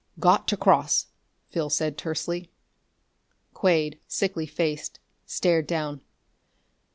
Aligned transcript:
"Got 0.19 0.47
to 0.47 0.57
cross!" 0.57 1.09
Phil 1.51 1.69
said 1.69 1.95
tersely. 1.95 2.49
Quade, 3.53 3.99
sickly 4.07 4.47
faced, 4.47 4.99
stared 5.27 5.67
down. 5.67 6.01